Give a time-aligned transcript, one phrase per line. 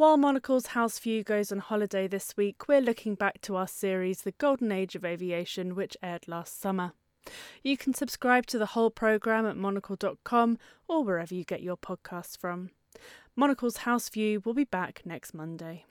[0.00, 4.22] While Monocle's House View goes on holiday this week, we're looking back to our series
[4.22, 6.92] The Golden Age of Aviation, which aired last summer.
[7.62, 10.56] You can subscribe to the whole programme at monocle.com
[10.88, 12.70] or wherever you get your podcasts from.
[13.36, 15.84] Monocle's House View will be back next Monday.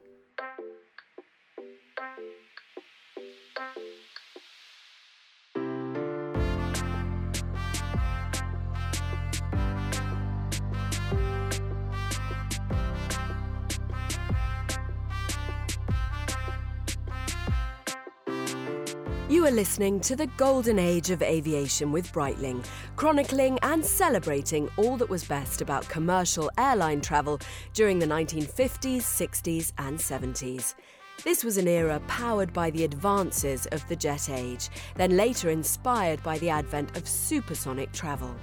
[19.39, 22.61] You are listening to the golden age of aviation with Breitling,
[22.97, 27.39] chronicling and celebrating all that was best about commercial airline travel
[27.73, 30.75] during the 1950s, 60s, and 70s.
[31.23, 36.21] This was an era powered by the advances of the jet age, then later inspired
[36.21, 38.35] by the advent of supersonic travel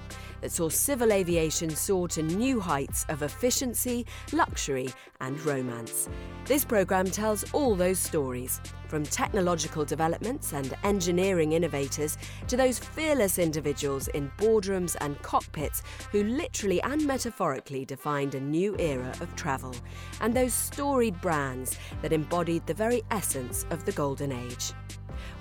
[0.47, 4.89] that saw civil aviation soar to new heights of efficiency, luxury,
[5.21, 6.09] and romance.
[6.45, 13.41] This programme tells all those stories, from technological developments and engineering innovators to those fearless
[13.41, 19.75] individuals in boardrooms and cockpits who literally and metaphorically defined a new era of travel,
[20.21, 24.73] and those storied brands that embodied the very essence of the Golden Age.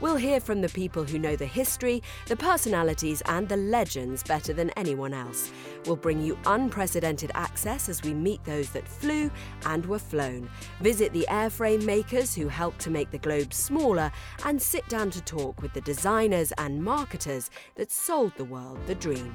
[0.01, 4.51] We'll hear from the people who know the history, the personalities, and the legends better
[4.51, 5.51] than anyone else.
[5.85, 9.31] We'll bring you unprecedented access as we meet those that flew
[9.65, 10.49] and were flown,
[10.81, 14.11] visit the airframe makers who helped to make the globe smaller,
[14.43, 18.95] and sit down to talk with the designers and marketers that sold the world the
[18.95, 19.33] dream.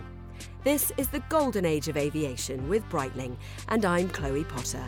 [0.62, 3.36] This is the golden age of aviation with Breitling,
[3.68, 4.84] and I'm Chloe Potter.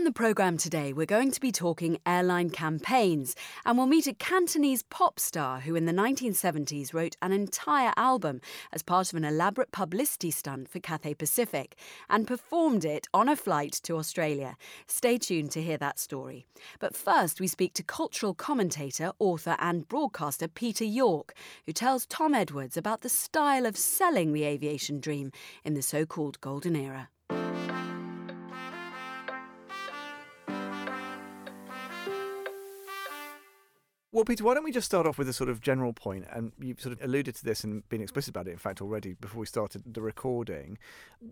[0.00, 4.14] On the programme today, we're going to be talking airline campaigns, and we'll meet a
[4.14, 8.40] Cantonese pop star who in the 1970s wrote an entire album
[8.72, 11.76] as part of an elaborate publicity stunt for Cathay Pacific
[12.08, 14.56] and performed it on a flight to Australia.
[14.86, 16.46] Stay tuned to hear that story.
[16.78, 21.34] But first, we speak to cultural commentator, author, and broadcaster Peter York,
[21.66, 25.30] who tells Tom Edwards about the style of selling the aviation dream
[25.62, 27.10] in the so called golden era.
[34.12, 36.26] Well, Peter, why don't we just start off with a sort of general point?
[36.32, 39.12] And you've sort of alluded to this and been explicit about it, in fact, already
[39.12, 40.78] before we started the recording.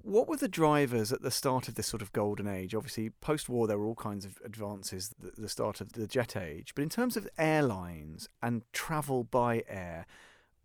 [0.03, 2.77] What were the drivers at the start of this sort of golden age?
[2.77, 6.73] Obviously, post war, there were all kinds of advances the start of the jet age.
[6.77, 10.07] But in terms of airlines and travel by air,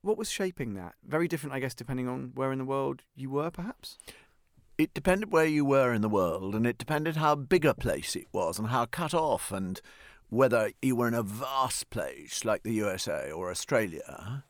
[0.04, 0.94] what was shaping that?
[1.04, 3.98] Very different, I guess, depending on where in the world you were, perhaps?
[4.78, 8.16] It depended where you were in the world, and it depended how big a place
[8.16, 9.82] it was and how cut off and
[10.34, 14.44] whether you were in a vast place like the USA or Australia,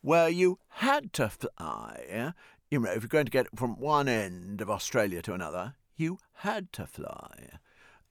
[0.00, 2.32] where you had to fly,
[2.70, 6.18] you know, if you're going to get from one end of Australia to another, you
[6.38, 7.50] had to fly.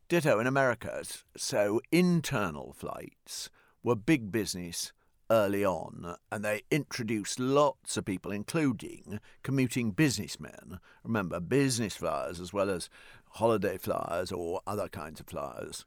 [0.08, 1.04] Ditto in America,
[1.36, 3.50] so internal flights
[3.84, 4.94] were big business
[5.30, 10.80] early on, and they introduced lots of people, including commuting businessmen.
[11.04, 12.90] Remember, business flyers as well as
[13.32, 15.86] holiday flyers or other kinds of flyers.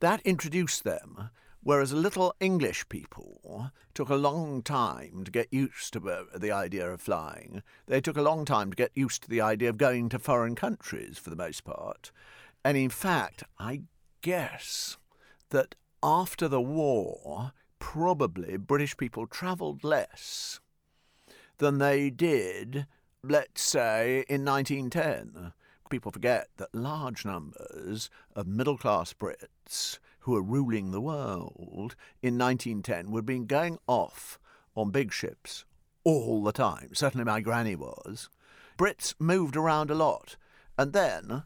[0.00, 1.30] That introduced them,
[1.62, 6.90] whereas little English people took a long time to get used to uh, the idea
[6.90, 7.62] of flying.
[7.86, 10.54] They took a long time to get used to the idea of going to foreign
[10.54, 12.12] countries for the most part.
[12.62, 13.82] And in fact, I
[14.20, 14.98] guess
[15.48, 20.60] that after the war, probably British people travelled less
[21.56, 22.86] than they did,
[23.22, 25.54] let's say, in 1910
[25.90, 32.36] people forget that large numbers of middle class Brits who were ruling the world in
[32.36, 34.38] 1910 were being going off
[34.74, 35.64] on big ships
[36.04, 36.90] all the time.
[36.94, 38.28] Certainly my granny was.
[38.78, 40.36] Brits moved around a lot.
[40.78, 41.44] And then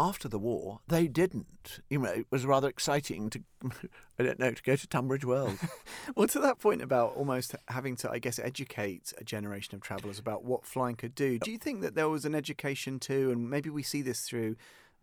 [0.00, 1.80] after the war, they didn't.
[1.90, 3.42] You know, it was rather exciting to,
[4.18, 5.58] I don't know, to go to Tunbridge Wells.
[6.16, 10.18] well, to that point about almost having to, I guess, educate a generation of travellers
[10.18, 13.50] about what flying could do, do you think that there was an education too, and
[13.50, 14.56] maybe we see this through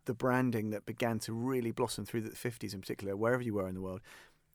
[0.06, 3.68] the branding that began to really blossom through the 50s in particular, wherever you were
[3.68, 4.02] in the world,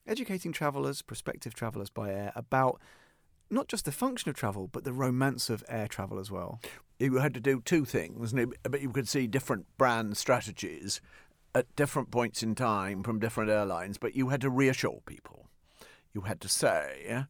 [0.08, 2.80] educating travellers, prospective travellers by air, about
[3.52, 6.60] not just the function of travel, but the romance of air travel as well
[7.02, 8.32] you had to do two things,
[8.62, 11.00] but you could see different brand strategies
[11.54, 15.48] at different points in time from different airlines, but you had to reassure people.
[16.14, 17.24] You had to say,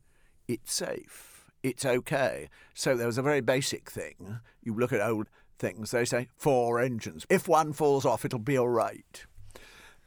[0.46, 2.48] it's safe, it's okay.
[2.74, 4.40] So there was a very basic thing.
[4.62, 5.28] You look at old
[5.58, 7.26] things, they say, four engines.
[7.30, 9.24] If one falls off, it'll be all right.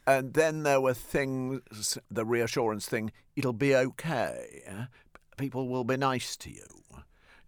[0.06, 4.88] And then there were things, the reassurance thing, it'll be okay.
[5.36, 6.66] People will be nice to you.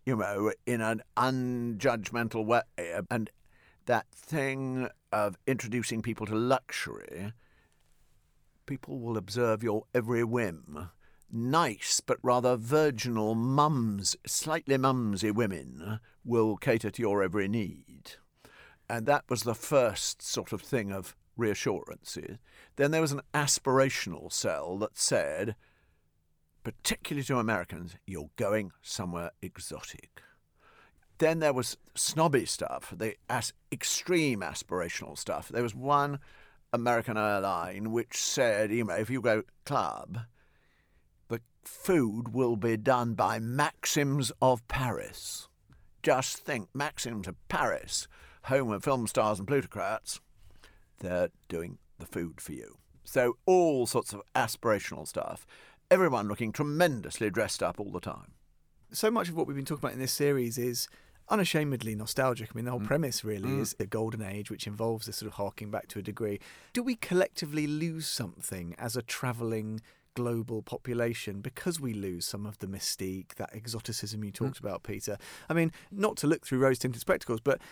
[0.09, 2.63] you know, in an unjudgmental way.
[3.11, 3.31] And
[3.85, 7.35] that thing of introducing people to luxury,
[8.65, 10.89] people will observe your every whim.
[11.31, 18.13] Nice but rather virginal mums, slightly mumsy women will cater to your every need.
[18.89, 22.17] And that was the first sort of thing of reassurance.
[22.77, 25.55] Then there was an aspirational sell that said,
[26.65, 30.23] particularly to Americans, you're going somewhere exotic.
[31.19, 35.49] Then there was snobby stuff, the as- extreme aspirational stuff.
[35.49, 36.21] There was one
[36.73, 40.21] American airline which said, you know, if you go club,
[41.29, 45.49] the food will be done by Maxim's of Paris.
[46.03, 48.07] Just think, Maxim's of Paris,
[48.45, 50.21] home of film stars and plutocrats,
[51.01, 52.79] they're doing the food for you.
[53.05, 55.47] So all sorts of aspirational stuff.
[55.91, 58.33] Everyone looking tremendously dressed up all the time.
[58.93, 60.87] So much of what we've been talking about in this series is
[61.31, 62.51] unashamedly nostalgic.
[62.51, 62.87] I mean, the whole Mm.
[62.87, 63.61] premise really Mm.
[63.61, 66.41] is the golden age, which involves this sort of harking back to a degree.
[66.75, 69.81] Do we collectively lose something as a travelling
[70.15, 75.17] global population because we lose some of the mystique, that exoticism you talked about, Peter?
[75.49, 77.63] I mean, not to look through rose tinted spectacles, but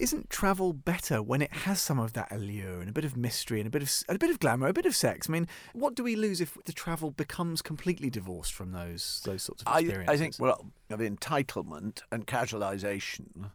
[0.00, 3.60] isn't travel better when it has some of that allure and a bit of mystery
[3.60, 5.28] and a bit of a bit of glamour, a bit of sex?
[5.28, 9.42] I mean, what do we lose if the travel becomes completely divorced from those those
[9.42, 10.08] sorts of experiences?
[10.08, 13.50] I think, well, of entitlement and casualisation,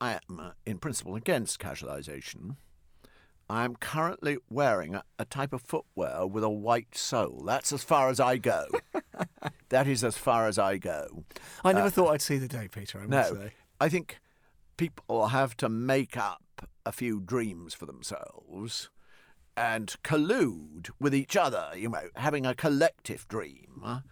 [0.00, 2.56] I am, uh, in principle, against casualisation.
[3.48, 7.42] I am currently wearing a, a type of footwear with a white sole.
[7.44, 8.66] That's as far as I go.
[9.68, 11.24] that is as far as I go.
[11.64, 12.98] I never uh, thought I'd see the day, Peter.
[13.00, 13.52] I must No, say.
[13.80, 14.20] I think
[14.82, 18.90] people have to make up a few dreams for themselves
[19.56, 21.68] and collude with each other.
[21.76, 24.02] You know, having a collective dream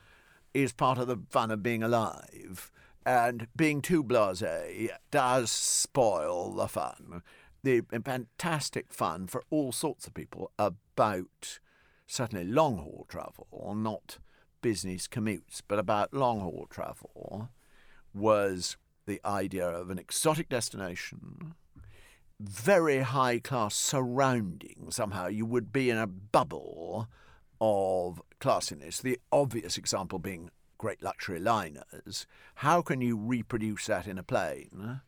[0.55, 2.71] is part of the fun of being alive.
[3.05, 7.25] And being too blasé does spoil the fun.
[7.65, 11.59] The fantastic fun for all sorts of people about
[12.07, 14.19] certainly long haul travel, not
[14.63, 17.49] business commutes, but about long haul travel,
[18.15, 18.77] was
[19.11, 21.55] the idea of an exotic destination,
[22.39, 24.87] very high class surrounding.
[24.91, 27.09] Somehow you would be in a bubble
[27.61, 29.03] of classiness.
[29.03, 32.25] The obvious example being great luxury liners.
[32.57, 35.01] How can you reproduce that in a plane?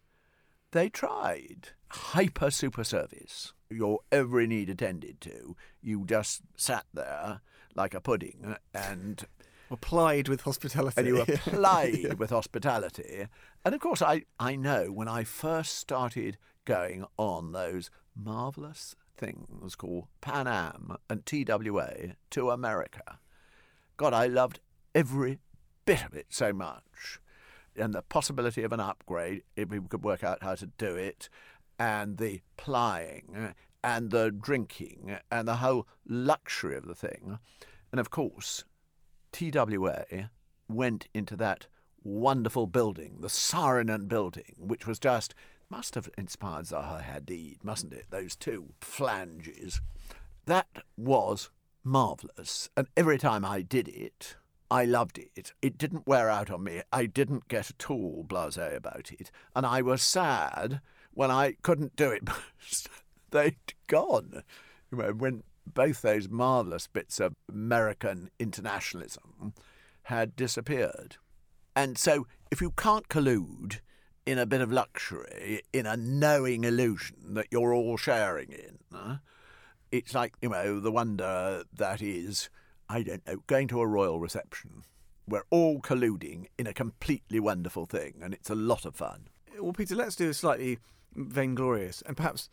[0.72, 1.68] They tried.
[1.88, 3.52] Hyper super service.
[3.70, 5.54] Your every need attended to.
[5.80, 7.40] You just sat there
[7.76, 9.24] like a pudding and
[9.72, 11.00] Applied with hospitality.
[11.00, 13.26] and you applied with hospitality.
[13.64, 19.74] And of course, I, I know when I first started going on those marvellous things
[19.74, 23.18] called Pan Am and TWA to America,
[23.96, 24.60] God, I loved
[24.94, 25.38] every
[25.86, 27.18] bit of it so much.
[27.74, 31.30] And the possibility of an upgrade, if we could work out how to do it,
[31.78, 37.38] and the plying, and the drinking, and the whole luxury of the thing.
[37.90, 38.64] And of course,
[39.32, 40.30] TWA
[40.68, 41.66] went into that
[42.04, 45.34] wonderful building, the Saarinen building, which was just
[45.70, 48.06] must have inspired Zaha Hadid, mustn't it?
[48.10, 49.80] Those two flanges.
[50.44, 51.50] That was
[51.82, 52.68] marvellous.
[52.76, 54.36] And every time I did it,
[54.70, 55.52] I loved it.
[55.62, 56.82] It didn't wear out on me.
[56.92, 59.30] I didn't get at all blasé about it.
[59.56, 60.80] And I was sad
[61.12, 62.28] when I couldn't do it
[63.30, 63.56] they'd
[63.86, 64.42] gone.
[64.90, 69.54] When both those marvellous bits of American internationalism
[70.04, 71.16] had disappeared.
[71.74, 73.80] And so, if you can't collude
[74.26, 78.78] in a bit of luxury, in a knowing illusion that you're all sharing in,
[79.90, 82.48] it's like, you know, the wonder that is,
[82.88, 84.84] I don't know, going to a royal reception.
[85.26, 89.28] We're all colluding in a completely wonderful thing, and it's a lot of fun.
[89.58, 90.78] Well, Peter, let's do a slightly
[91.14, 92.48] vainglorious and perhaps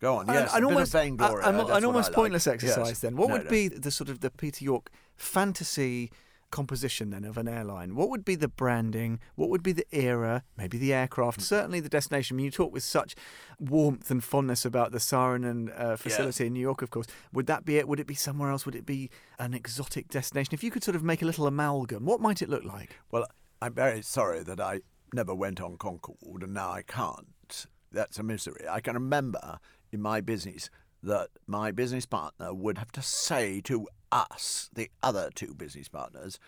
[0.00, 2.14] Go on, an- yes, an a bit almost, of an- uh, an almost like.
[2.14, 2.54] pointless Yes.
[2.54, 3.00] exercise.
[3.00, 3.50] Then, what No, would no.
[3.50, 6.10] be the sort of the Peter York fantasy
[6.50, 7.94] composition then of an airline?
[7.94, 9.18] What would be the branding?
[9.34, 10.44] What would be the era?
[10.56, 11.40] Maybe the aircraft.
[11.42, 12.34] Certainly the destination.
[12.34, 13.14] I mean, you talk with such
[13.58, 17.06] warmth and fondness about the Saarinen uh, facility in New York, of course.
[17.32, 17.86] Would that be it?
[17.88, 18.64] Would it be somewhere else?
[18.64, 20.54] Would it be an exotic destination?
[20.54, 22.96] If you could sort of make a little amalgam, what might it look like?
[23.10, 23.26] Well,
[23.60, 24.80] I'm very sorry that I
[25.12, 27.66] never went on Concorde and now I can't.
[27.92, 28.64] That's a misery.
[28.68, 29.58] I can remember
[29.92, 30.70] in my business
[31.02, 36.38] that my business partner would have to say to us, the other two business partners,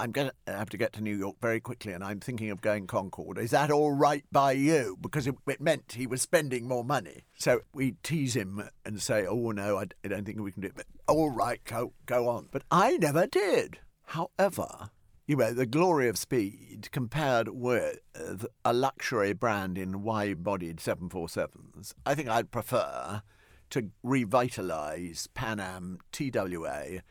[0.00, 2.60] I'm going to have to get to New York very quickly and I'm thinking of
[2.60, 3.38] going Concorde.
[3.38, 4.96] Is that all right by you?
[5.00, 7.24] Because it, it meant he was spending more money.
[7.36, 10.76] So we tease him and say, oh, no, I don't think we can do it.
[10.76, 12.48] But all right, go, go on.
[12.52, 13.78] But I never did.
[14.04, 14.90] However,
[15.28, 21.92] you know, the glory of speed compared with a luxury brand in wide bodied 747s,
[22.06, 23.20] I think I'd prefer
[23.68, 27.02] to revitalise Pan Am TWA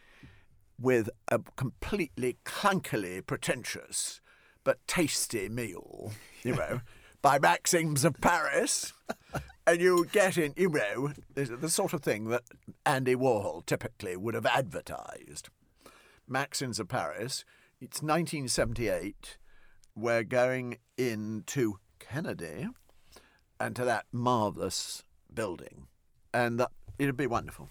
[0.79, 4.19] with a completely clunkily pretentious
[4.63, 6.12] but tasty meal,
[6.43, 6.81] you know,
[7.21, 8.93] by Maxim's of Paris.
[9.67, 12.41] and you get in, you know, the sort of thing that
[12.83, 15.50] Andy Warhol typically would have advertised.
[16.27, 17.45] Maxim's of Paris,
[17.79, 19.38] it's 1978.
[19.96, 22.67] We're going into Kennedy
[23.60, 25.88] and to that marvellous building.
[26.34, 27.69] And that, it'd be wonderful.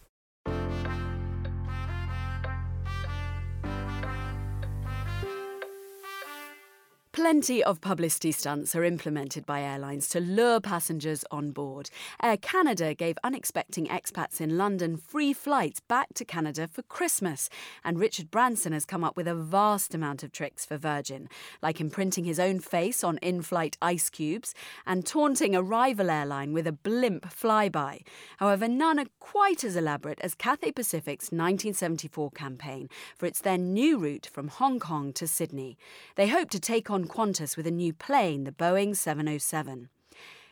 [7.27, 11.91] Plenty of publicity stunts are implemented by airlines to lure passengers on board.
[12.23, 17.49] Air Canada gave unexpected expats in London free flights back to Canada for Christmas.
[17.85, 21.29] And Richard Branson has come up with a vast amount of tricks for Virgin,
[21.61, 24.55] like imprinting his own face on in flight ice cubes
[24.87, 28.03] and taunting a rival airline with a blimp flyby.
[28.37, 33.99] However, none are quite as elaborate as Cathay Pacific's 1974 campaign for its then new
[33.99, 35.77] route from Hong Kong to Sydney.
[36.15, 39.89] They hope to take on Qantas with a new plane, the Boeing 707.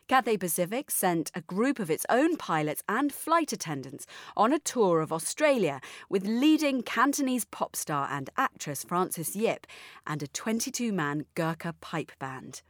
[0.08, 5.02] Cathay Pacific sent a group of its own pilots and flight attendants on a tour
[5.02, 9.66] of Australia with leading Cantonese pop star and actress Frances Yip
[10.06, 12.62] and a 22 man Gurkha pipe band.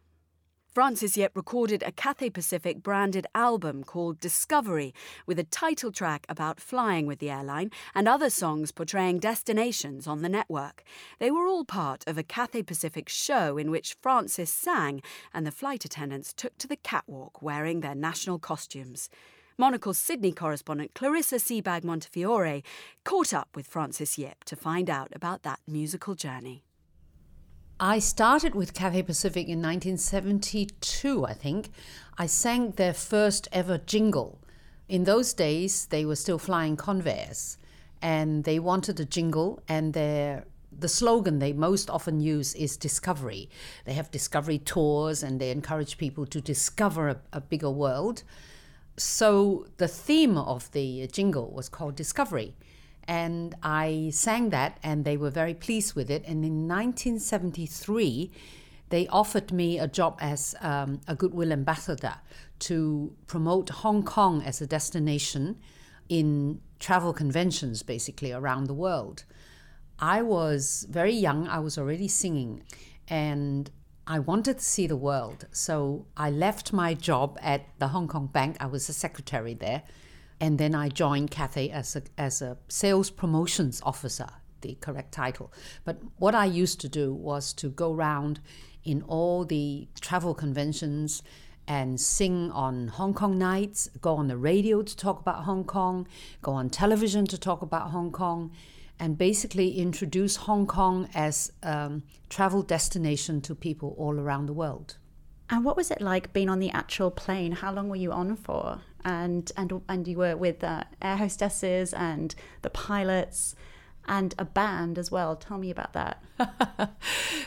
[0.75, 4.93] Frances Yip recorded a Cathay Pacific branded album called Discovery
[5.25, 10.23] with a title track about flying with the airline and other songs portraying destinations on
[10.23, 10.83] the network.
[11.21, 15.01] They were all part of a Cathay Pacific show in which Frances sang
[15.33, 19.09] and the flight attendants took to the catwalk wearing their national costumes.
[19.57, 22.65] Monocle's Sydney correspondent Clarissa Sebag Montefiore
[23.05, 26.65] caught up with Frances Yip to find out about that musical journey.
[27.81, 31.71] I started with Cathay Pacific in 1972, I think.
[32.17, 34.39] I sang their first ever jingle.
[34.89, 37.59] In those days, they were still flying Convairs,
[38.01, 40.45] and they wanted a jingle, and their
[40.77, 43.49] the slogan they most often use is discovery.
[43.87, 48.25] They have discovery tours and they encourage people to discover a, a bigger world.
[48.97, 52.55] So the theme of the jingle was called Discovery
[53.07, 56.25] and I sang that, and they were very pleased with it.
[56.27, 58.31] And in 1973,
[58.91, 62.17] they offered me a job as um, a goodwill ambassador
[62.61, 65.59] to promote Hong Kong as a destination
[66.09, 69.25] in travel conventions, basically around the world.
[69.99, 72.63] I was very young, I was already singing,
[73.09, 73.71] and
[74.07, 75.47] I wanted to see the world.
[75.51, 79.83] So I left my job at the Hong Kong Bank, I was a secretary there
[80.45, 84.29] and then I joined Cathay as a, as a sales promotions officer,
[84.61, 85.51] the correct title.
[85.87, 88.41] But what I used to do was to go around
[88.85, 91.23] in all the travel conventions
[91.67, 96.07] and sing on Hong Kong nights, go on the radio to talk about Hong Kong,
[96.43, 98.53] go on television to talk about Hong Kong,
[99.01, 104.99] and basically introduce Hong Kong as a travel destination to people all around the world.
[105.51, 107.53] And what was it like being on the actual plane?
[107.53, 108.81] How long were you on for?
[109.05, 113.55] And and and you were with uh, air hostesses and the pilots
[114.07, 115.37] and a band as well.
[115.37, 116.23] Tell me about that.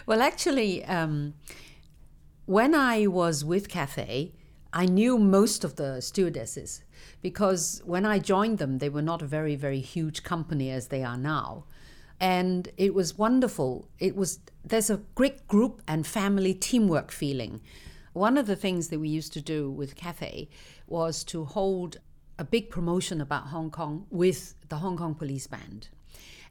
[0.05, 1.33] well, actually, um,
[2.45, 4.33] when I was with Cathay,
[4.71, 6.83] I knew most of the stewardesses
[7.21, 11.03] because when I joined them, they were not a very very huge company as they
[11.03, 11.65] are now
[12.19, 13.87] and it was wonderful.
[13.99, 17.61] It was there's a great group and family teamwork feeling.
[18.17, 20.49] One of the things that we used to do with Cathay
[20.87, 21.97] was to hold
[22.39, 25.89] a big promotion about Hong Kong with the Hong Kong Police Band.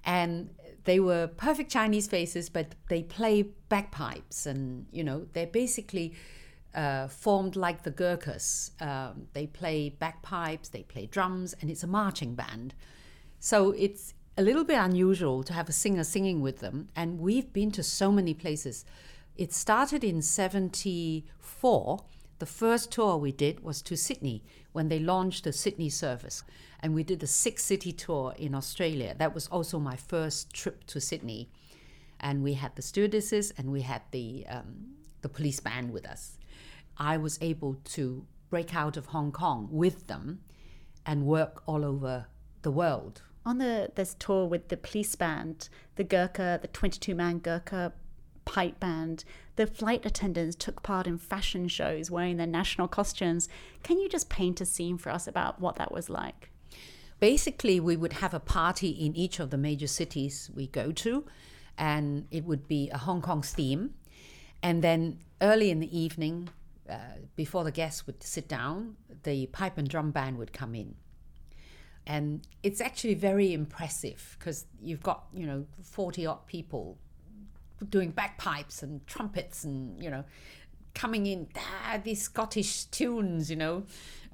[0.05, 0.51] And
[0.85, 6.15] they were perfect Chinese faces, but they play bagpipes and, you know, they're basically
[6.73, 8.71] uh, formed like the Gurkhas.
[8.81, 12.75] Um, they play bagpipes, they play drums, and it's a marching band.
[13.41, 16.91] So it's a little bit unusual to have a singer singing with them.
[16.95, 18.85] And we've been to so many places.
[19.37, 22.05] It started in 74.
[22.39, 26.43] The first tour we did was to Sydney when they launched the Sydney service.
[26.81, 29.15] And we did a six city tour in Australia.
[29.19, 31.51] That was also my first trip to Sydney.
[32.19, 36.39] And we had the stewardesses and we had the, um, the police band with us.
[36.97, 40.41] I was able to break out of Hong Kong with them
[41.05, 42.27] and work all over
[42.63, 43.23] the world.
[43.45, 47.93] On the this tour with the police band, the Gurkha, the 22 man Gurkha
[48.47, 49.25] pipe band.
[49.57, 53.51] The flight attendants took part in fashion shows wearing their national costumes.
[53.83, 56.51] Can you just paint a scene for us about what that was like?
[57.21, 61.25] Basically, we would have a party in each of the major cities we go to,
[61.77, 63.95] and it would be a Hong Kong theme.
[64.63, 66.49] And then early in the evening,
[66.89, 66.97] uh,
[67.35, 70.95] before the guests would sit down, the pipe and drum band would come in.
[72.07, 76.99] And it's actually very impressive because you've got, you know, 40 odd people
[77.89, 80.25] doing bagpipes and trumpets and, you know,
[80.95, 83.85] coming in, ah, these Scottish tunes, you know,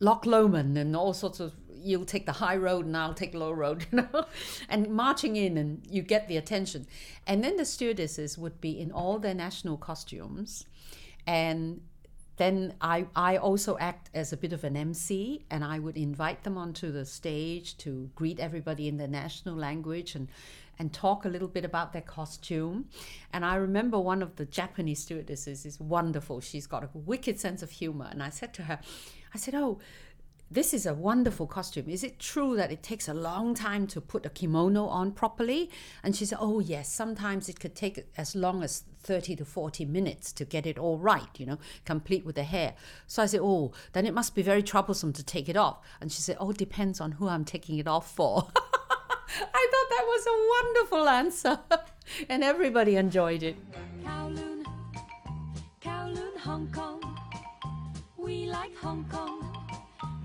[0.01, 3.39] Loch Lomond and all sorts of, you'll take the high road and I'll take the
[3.39, 4.27] low road, you know,
[4.69, 6.87] and marching in and you get the attention.
[7.27, 10.67] And then the stewardesses would be in all their national costumes
[11.27, 11.81] and
[12.37, 16.45] then I, I also act as a bit of an MC and I would invite
[16.45, 20.29] them onto the stage to greet everybody in their national language and,
[20.79, 22.87] and talk a little bit about their costume.
[23.33, 26.41] And I remember one of the Japanese stewardesses is wonderful.
[26.41, 28.09] She's got a wicked sense of humor.
[28.11, 28.79] And I said to her,
[29.35, 29.79] I said, Oh,
[30.53, 31.89] this is a wonderful costume.
[31.89, 35.71] Is it true that it takes a long time to put a kimono on properly?
[36.03, 39.87] And she said, Oh, yes, sometimes it could take as long as 30 to 40
[39.87, 42.75] minutes to get it all right, you know, complete with the hair.
[43.07, 45.79] So I said, Oh, then it must be very troublesome to take it off.
[46.01, 48.47] And she said, Oh, depends on who I'm taking it off for.
[48.57, 51.59] I thought that was a wonderful answer.
[52.29, 53.57] and everybody enjoyed it.
[54.05, 54.65] Kowloon,
[55.81, 57.19] Kowloon, Hong Kong.
[58.19, 59.52] We like Hong Kong.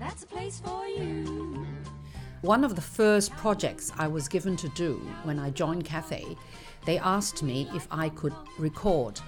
[0.08, 1.66] That's a place for you.
[2.40, 6.34] One of the first projects I was given to do when I joined Cathay,
[6.86, 9.20] they asked me if I could record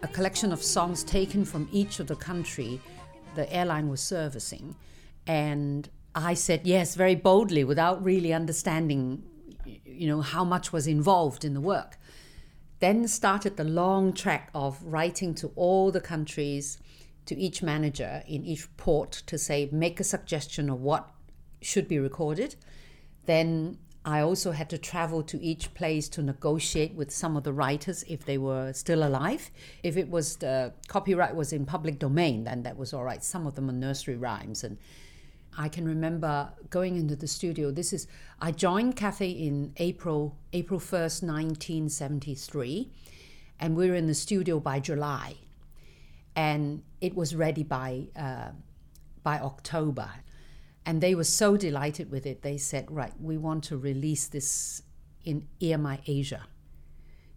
[0.00, 2.80] a collection of songs taken from each of the country
[3.34, 4.76] the airline was servicing.
[5.26, 9.24] And I said yes very boldly without really understanding
[9.84, 11.98] you know how much was involved in the work.
[12.78, 16.78] Then started the long track of writing to all the countries
[17.28, 21.10] to each manager in each port to say, make a suggestion of what
[21.60, 22.56] should be recorded.
[23.26, 27.52] Then I also had to travel to each place to negotiate with some of the
[27.52, 29.50] writers if they were still alive.
[29.82, 33.22] If it was the copyright was in public domain, then that was all right.
[33.22, 34.78] Some of them are nursery rhymes and
[35.58, 37.70] I can remember going into the studio.
[37.70, 38.06] This is
[38.40, 42.88] I joined Cathay in April April 1st, 1973,
[43.60, 45.34] and we were in the studio by July
[46.36, 48.50] and it was ready by uh,
[49.22, 50.10] by October.
[50.86, 52.42] And they were so delighted with it.
[52.42, 54.82] They said, "Right, we want to release this
[55.24, 56.46] in EMI Asia."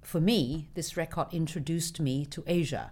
[0.01, 2.91] For me, this record introduced me to Asia.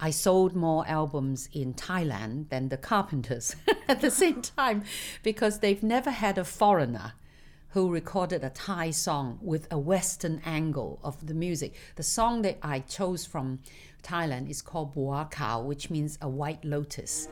[0.00, 3.56] I sold more albums in Thailand than the Carpenters
[3.88, 4.84] at the same time
[5.24, 7.14] because they've never had a foreigner
[7.70, 11.74] who recorded a Thai song with a Western angle of the music.
[11.96, 13.58] The song that I chose from
[14.02, 17.28] Thailand is called Bua Khao, which means a white lotus.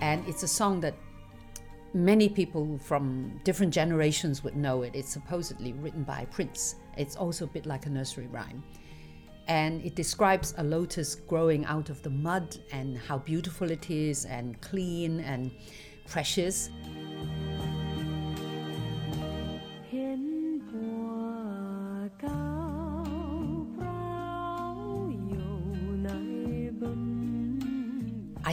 [0.00, 0.94] And it's a song that
[1.94, 4.94] many people from different generations would know it.
[4.94, 6.76] It's supposedly written by Prince.
[6.96, 8.64] It's also a bit like a nursery rhyme.
[9.46, 14.24] And it describes a lotus growing out of the mud and how beautiful it is
[14.26, 15.50] and clean and
[16.06, 16.70] precious.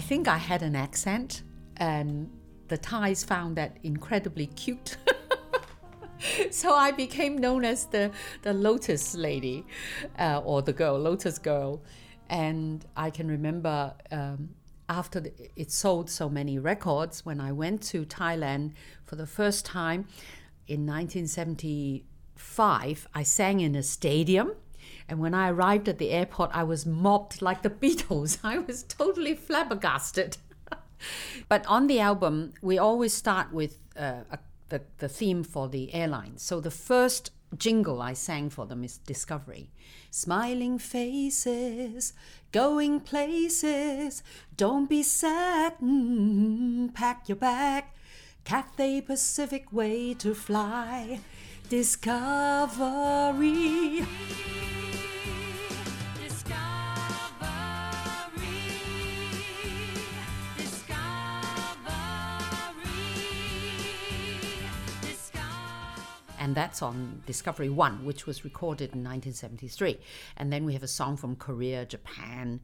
[0.06, 1.42] Think I had an accent,
[1.78, 2.30] and
[2.68, 4.98] the Thais found that incredibly cute.
[6.52, 8.12] so I became known as the,
[8.44, 9.66] the Lotus Lady
[10.20, 11.82] uh, or the girl, Lotus Girl.
[12.30, 14.50] And I can remember um,
[14.90, 15.24] after
[15.56, 18.74] it sold so many records, when I went to Thailand
[19.06, 20.08] for the first time
[20.68, 24.52] in 1975, I sang in a stadium.
[25.08, 28.40] And when I arrived at the airport, I was mobbed like the Beatles.
[28.44, 30.38] I was totally flabbergasted.
[31.50, 34.40] but on the album, we always start with uh, a,
[34.70, 36.38] the, the theme for the airline.
[36.38, 39.70] So the first jingle I sang for them is Discovery.
[40.10, 42.14] Smiling faces,
[42.52, 44.24] going places,
[44.56, 45.74] don't be sad,
[46.94, 47.86] pack your bag.
[48.46, 51.20] Cathay Pacific way to fly.
[51.68, 52.76] Discovery.
[66.46, 69.98] And that's on Discovery One, which was recorded in 1973.
[70.38, 72.60] And then we have a song from Korea, Japan,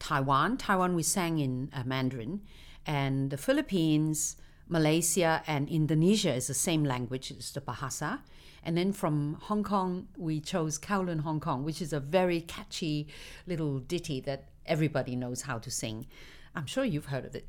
[0.00, 0.56] Taiwan.
[0.56, 2.40] Taiwan, we sang in uh, Mandarin,
[2.84, 4.34] and the Philippines,
[4.66, 8.18] Malaysia, and Indonesia is the same language, it's the Bahasa.
[8.64, 13.06] And then from Hong Kong, we chose Kowloon Hong Kong, which is a very catchy
[13.46, 16.08] little ditty that everybody knows how to sing.
[16.56, 17.46] I'm sure you've heard of it.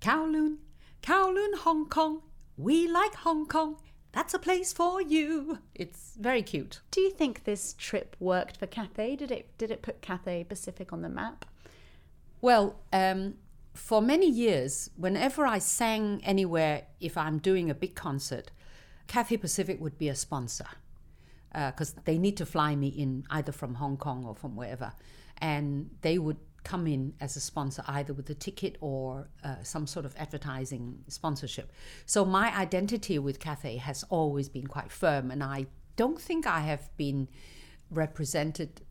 [0.00, 0.56] Kowloon,
[1.02, 2.22] Kowloon Hong Kong,
[2.56, 3.76] we like Hong Kong.
[4.12, 5.58] That's a place for you.
[5.74, 6.80] It's very cute.
[6.90, 9.16] Do you think this trip worked for Cathay?
[9.16, 11.44] Did it did it put Cathay Pacific on the map?
[12.40, 13.34] Well, um,
[13.74, 18.50] for many years, whenever I sang anywhere, if I'm doing a big concert,
[19.06, 20.66] Cathay Pacific would be a sponsor
[21.52, 24.92] because they need to fly me in either from Hong Kong or from wherever.
[25.38, 26.38] And they would
[26.68, 30.98] come in as a sponsor either with a ticket or uh, some sort of advertising
[31.08, 31.72] sponsorship.
[32.04, 36.60] So my identity with Cathay has always been quite firm, and I don't think I
[36.60, 37.26] have been
[37.90, 38.82] represented.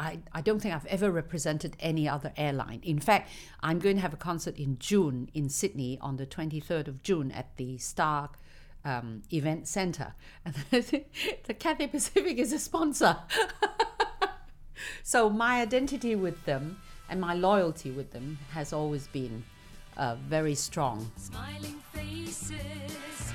[0.00, 2.80] I, I don't think I've ever represented any other airline.
[2.82, 3.30] In fact,
[3.60, 7.30] I'm going to have a concert in June in Sydney on the 23rd of June
[7.30, 8.30] at the Star
[8.84, 10.14] um, Event Center.
[10.44, 13.16] And the Cathay Pacific is a sponsor.
[15.04, 19.44] so my identity with them and my loyalty with them has always been
[19.96, 21.10] uh, very strong.
[21.16, 23.32] Smiling faces,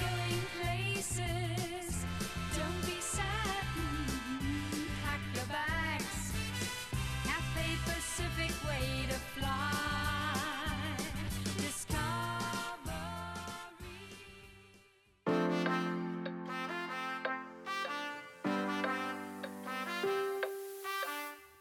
[0.00, 1.87] going places.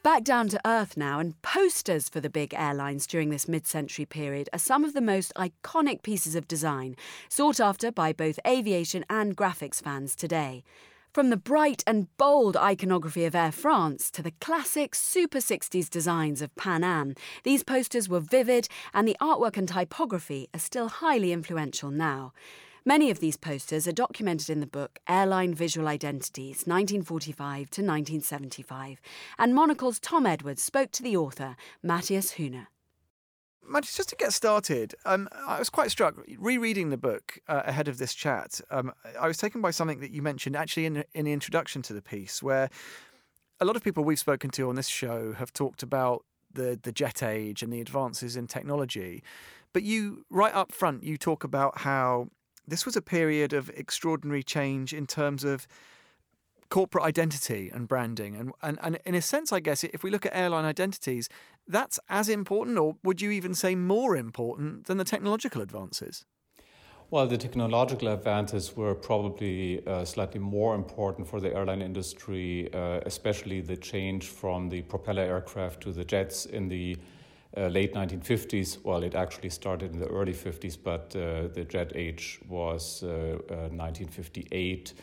[0.08, 4.06] Back down to earth now, and posters for the big airlines during this mid century
[4.06, 6.96] period are some of the most iconic pieces of design,
[7.28, 10.63] sought after by both aviation and graphics fans today.
[11.12, 16.41] From the bright and bold iconography of Air France to the classic Super 60s designs
[16.41, 21.34] of Pan Am, these posters were vivid and the artwork and typography are still highly
[21.34, 22.32] influential now.
[22.88, 29.02] Many of these posters are documented in the book Airline Visual Identities, 1945 to 1975,
[29.38, 32.67] and Monocle's Tom Edwards spoke to the author, Matthias Hühne.
[33.62, 37.89] Matt, just to get started, um, I was quite struck rereading the book uh, ahead
[37.89, 38.62] of this chat.
[38.71, 41.93] Um, I was taken by something that you mentioned actually in, in the introduction to
[41.93, 42.69] the piece, where
[43.60, 46.23] a lot of people we've spoken to on this show have talked about
[46.54, 49.23] the the jet age and the advances in technology,
[49.73, 52.30] but you right up front you talk about how
[52.67, 55.67] this was a period of extraordinary change in terms of
[56.69, 58.36] corporate identity and branding.
[58.36, 61.30] And, and, and in a sense, I guess, if we look at airline identities,
[61.67, 66.25] that's as important, or would you even say more important than the technological advances?
[67.10, 72.99] Well, the technological advances were probably uh, slightly more important for the airline industry, uh,
[73.06, 76.97] especially the change from the propeller aircraft to the jets in the
[77.56, 78.84] uh, late 1950s.
[78.84, 83.08] Well, it actually started in the early 50s, but uh, the jet age was uh,
[83.08, 84.94] uh, 1958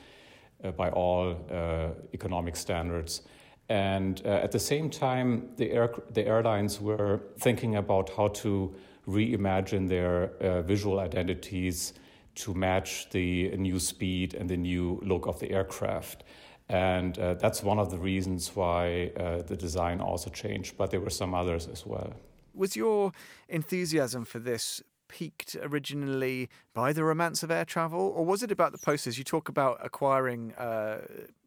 [0.62, 3.22] uh, by all uh, economic standards.
[3.68, 8.74] And uh, at the same time, the, air, the airlines were thinking about how to
[9.08, 11.94] reimagine their uh, visual identities
[12.34, 16.24] to match the new speed and the new look of the aircraft.
[16.68, 21.00] And uh, that's one of the reasons why uh, the design also changed, but there
[21.00, 22.12] were some others as well.
[22.54, 23.12] Was your
[23.48, 28.72] enthusiasm for this piqued originally by the romance of air travel, or was it about
[28.72, 29.18] the posters?
[29.18, 31.02] You talk about acquiring uh,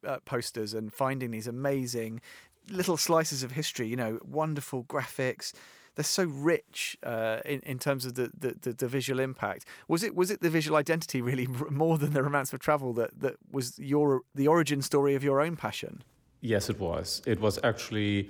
[0.06, 2.22] uh, posters and finding these amazing
[2.70, 5.54] little slices of history, you know, wonderful graphics.
[5.96, 9.66] They're so rich uh, in, in terms of the, the, the, the visual impact.
[9.88, 13.20] Was it was it the visual identity really more than the romance of travel that,
[13.20, 16.04] that was your the origin story of your own passion?
[16.42, 17.22] Yes, it was.
[17.26, 18.30] It was actually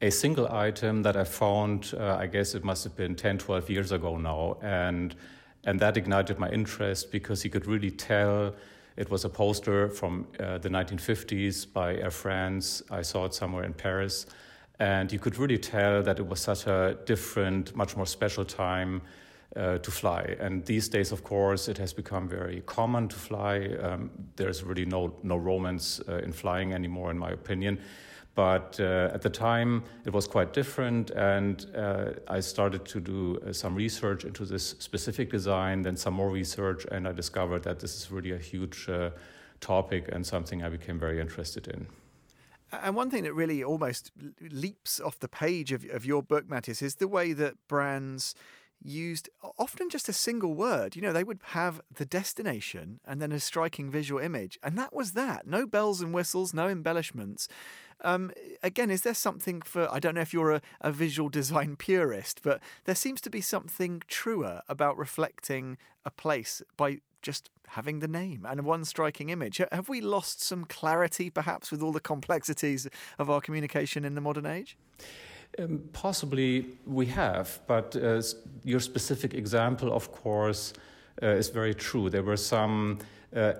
[0.00, 3.70] a single item that I found, uh, I guess it must have been 10, 12
[3.70, 4.58] years ago now.
[4.60, 5.14] And,
[5.64, 8.54] and that ignited my interest because he could really tell
[8.96, 12.82] it was a poster from uh, the 1950s by Air France.
[12.90, 14.26] I saw it somewhere in Paris.
[14.78, 19.00] And you could really tell that it was such a different, much more special time
[19.54, 20.36] uh, to fly.
[20.38, 23.70] And these days, of course, it has become very common to fly.
[23.82, 27.78] Um, there's really no, no romance uh, in flying anymore, in my opinion.
[28.36, 33.38] But uh, at the time, it was quite different, and uh, I started to do
[33.38, 37.80] uh, some research into this specific design, then some more research, and I discovered that
[37.80, 39.10] this is really a huge uh,
[39.60, 41.86] topic and something I became very interested in.
[42.70, 46.82] And one thing that really almost leaps off the page of, of your book, Matthias,
[46.82, 48.34] is the way that brands
[48.82, 50.94] used often just a single word.
[50.94, 54.92] You know, they would have the destination and then a striking visual image, and that
[54.92, 55.46] was that.
[55.46, 57.48] No bells and whistles, no embellishments.
[58.02, 58.30] Um,
[58.62, 62.40] again, is there something for, I don't know if you're a, a visual design purist,
[62.42, 68.08] but there seems to be something truer about reflecting a place by just having the
[68.08, 69.60] name and one striking image.
[69.72, 72.86] Have we lost some clarity perhaps with all the complexities
[73.18, 74.76] of our communication in the modern age?
[75.58, 78.22] Um, possibly we have, but uh,
[78.62, 80.74] your specific example, of course,
[81.22, 82.10] uh, is very true.
[82.10, 82.98] There were some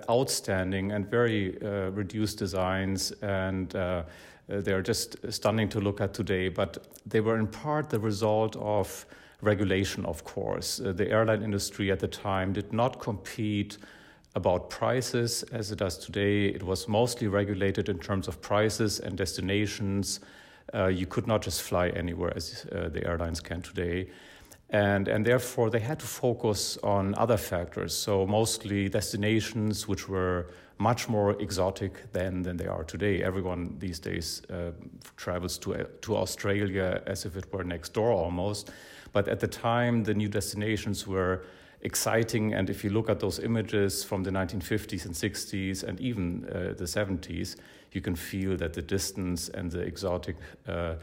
[0.09, 4.03] outstanding and very uh, reduced designs, and uh,
[4.47, 6.49] they're just stunning to look at today.
[6.49, 9.05] But they were in part the result of
[9.41, 10.77] regulation, of course.
[10.77, 13.77] the airline industry at the time did not compete
[14.37, 16.45] about prices as it does today.
[16.45, 20.19] It was mostly regulated in terms of prices and destinations.
[20.73, 24.07] Uh, you could not just fly anywhere as uh, the airlines can today.
[24.69, 27.93] And, and therefore, they had to focus on other factors.
[27.93, 33.23] So, mostly destinations which were much more exotic then than they are today.
[33.23, 34.71] Everyone these days uh,
[35.15, 38.71] travels to, to Australia as if it were next door almost.
[39.13, 41.43] But at the time, the new destinations were
[41.81, 42.53] exciting.
[42.53, 46.73] And if you look at those images from the 1950s and 60s and even uh,
[46.77, 47.55] the 70s,
[47.93, 50.35] you can feel that the distance and the exotic
[50.67, 50.95] uh,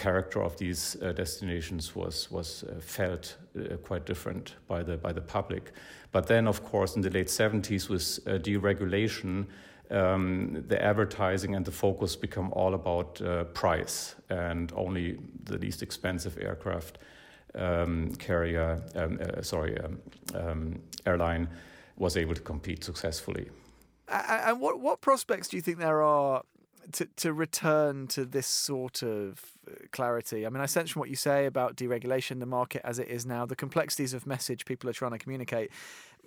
[0.00, 5.12] character of these uh, destinations was was uh, felt uh, quite different by the by
[5.12, 5.72] the public.
[6.12, 9.46] But then, of course, in the late 70s, with uh, deregulation,
[9.90, 15.82] um, the advertising and the focus become all about uh, price and only the least
[15.82, 16.98] expensive aircraft
[17.54, 19.98] um, carrier, um, uh, sorry, um,
[20.34, 21.48] um, airline
[21.96, 23.48] was able to compete successfully.
[24.08, 26.42] And what what prospects do you think there are
[26.92, 30.46] to to return to this sort of uh, clarity?
[30.46, 33.26] I mean, I sense from what you say about deregulation, the market as it is
[33.26, 35.70] now, the complexities of message people are trying to communicate.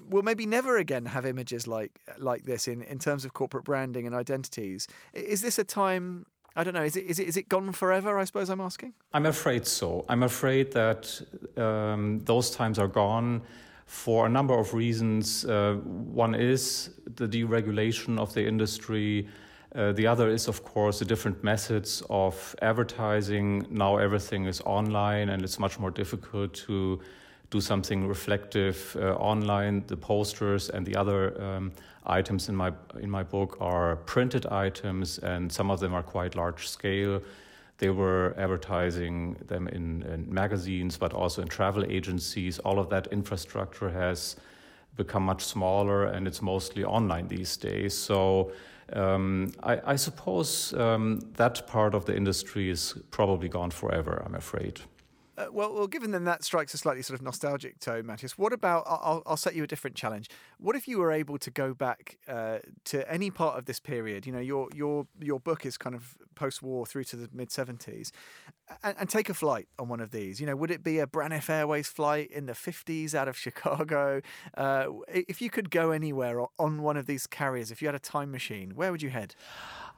[0.10, 4.08] We'll maybe never again have images like like this in, in terms of corporate branding
[4.08, 4.88] and identities.
[5.14, 6.84] Is this a time I don't know.
[6.84, 8.20] Is it, is it is it gone forever?
[8.20, 8.94] I suppose I'm asking.
[9.14, 10.06] I'm afraid so.
[10.08, 11.22] I'm afraid that
[11.58, 13.42] um, those times are gone
[13.86, 15.46] for a number of reasons.
[15.46, 19.28] Uh, one is the deregulation of the industry.
[19.76, 23.66] Uh, the other is, of course, the different methods of advertising.
[23.72, 27.00] Now everything is online, and it's much more difficult to
[27.50, 29.84] do something reflective uh, online.
[29.88, 31.72] The posters and the other um,
[32.06, 36.36] items in my in my book are printed items, and some of them are quite
[36.36, 37.22] large scale.
[37.80, 42.60] They were advertising them in, in magazines, but also in travel agencies.
[42.60, 44.36] All of that infrastructure has
[44.98, 47.98] become much smaller, and it's mostly online these days.
[47.98, 48.52] So.
[48.96, 54.36] Um, I, I, suppose um, that part of the industry is probably gone forever, I'm
[54.36, 54.82] afraid.
[55.36, 58.38] Uh, well, well, given then that strikes a slightly sort of nostalgic tone, Matthias.
[58.38, 58.84] What about?
[58.86, 60.30] I'll, I'll set you a different challenge.
[60.60, 64.28] What if you were able to go back uh, to any part of this period?
[64.28, 68.12] You know, your your your book is kind of post-war through to the mid seventies,
[68.84, 70.40] and, and, take a flight on one of these.
[70.40, 74.22] You know, would it be a Braniff Airways flight in the fifties out of Chicago?
[74.56, 78.00] Uh, if you could go anywhere on one of these carriers, if you had a
[78.00, 79.34] time machine, where would you head?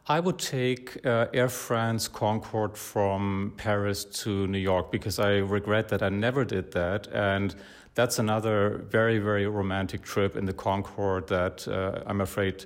[0.08, 5.90] I would take uh, Air France Concorde from Paris to New York because I regret
[5.90, 7.08] that I never did that.
[7.08, 7.56] And
[7.96, 12.66] that's another very, very romantic trip in the Concorde that uh, I'm afraid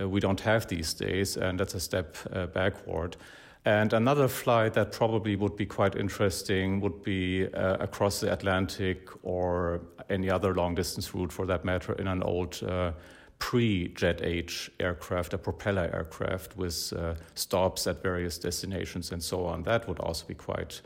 [0.00, 1.36] uh, we don't have these days.
[1.36, 3.16] And that's a step uh, backward.
[3.64, 9.08] And another flight that probably would be quite interesting would be uh, across the Atlantic
[9.22, 12.60] or any other long distance route for that matter in an old
[13.42, 19.44] uh, pre-jet age aircraft, a propeller aircraft with uh, stops at various destinations and so
[19.46, 19.62] on.
[19.64, 20.80] That would also be quite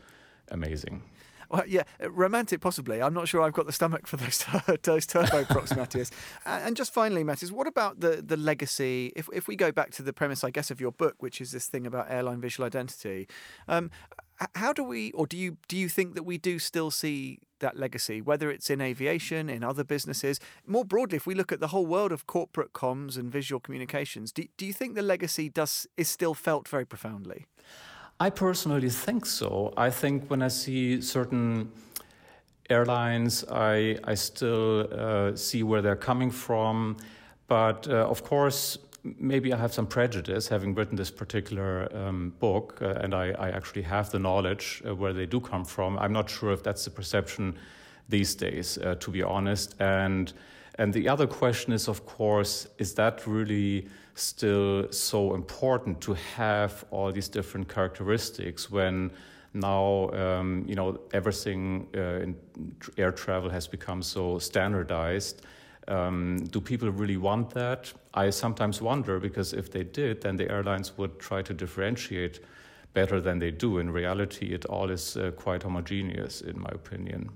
[0.51, 1.03] amazing.
[1.49, 3.01] Well, yeah, romantic possibly.
[3.01, 4.37] I'm not sure I've got the stomach for those,
[4.83, 6.11] those turboprops, Matthias.
[6.45, 9.13] And just finally, Matthias, what about the, the legacy?
[9.15, 11.51] If, if we go back to the premise, I guess, of your book, which is
[11.51, 13.27] this thing about airline visual identity,
[13.67, 13.91] um,
[14.55, 17.75] how do we, or do you do you think that we do still see that
[17.75, 21.67] legacy, whether it's in aviation, in other businesses, more broadly, if we look at the
[21.67, 25.87] whole world of corporate comms and visual communications, do, do you think the legacy does
[25.97, 27.45] is still felt very profoundly?
[28.19, 29.73] I personally think so.
[29.77, 31.71] I think when I see certain
[32.69, 36.97] airlines, I I still uh, see where they're coming from,
[37.47, 42.79] but uh, of course maybe I have some prejudice having written this particular um, book,
[42.81, 45.97] uh, and I, I, actually have the knowledge uh, where they do come from.
[45.99, 47.57] I'm not sure if that's the perception
[48.09, 49.75] these days, uh, to be honest.
[49.79, 50.33] And
[50.79, 56.85] and the other question is, of course, is that really still so important to have
[56.91, 59.11] all these different characteristics when
[59.53, 62.35] now um, you know everything uh, in
[62.97, 65.41] air travel has become so standardized?
[65.87, 67.93] Um, do people really want that?
[68.17, 72.39] I sometimes wonder because if they did, then the airlines would try to differentiate
[72.93, 73.77] better than they do.
[73.77, 77.29] In reality, it all is uh, quite homogeneous, in my opinion.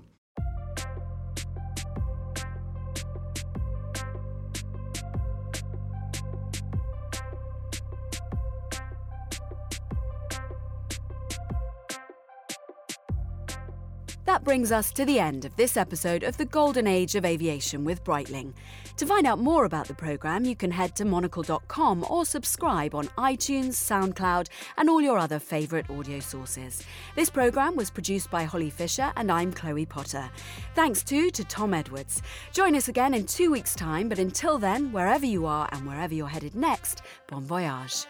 [14.42, 17.84] That brings us to the end of this episode of the Golden Age of Aviation
[17.84, 18.54] with Breitling.
[18.96, 23.06] To find out more about the programme, you can head to monocle.com or subscribe on
[23.16, 26.82] iTunes, SoundCloud, and all your other favourite audio sources.
[27.14, 30.28] This programme was produced by Holly Fisher, and I'm Chloe Potter.
[30.74, 32.20] Thanks too to Tom Edwards.
[32.52, 36.14] Join us again in two weeks' time, but until then, wherever you are and wherever
[36.14, 38.06] you're headed next, bon voyage.